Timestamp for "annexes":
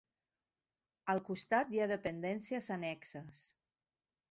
2.79-3.45